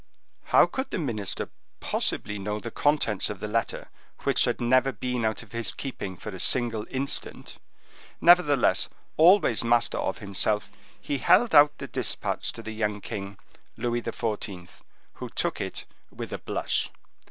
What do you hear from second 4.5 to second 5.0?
never